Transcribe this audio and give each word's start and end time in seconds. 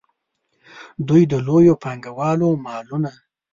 دوی 1.07 1.23
د 1.31 1.33
لویو 1.47 1.79
پانګوالو 1.83 2.49
مالونه. 2.65 3.11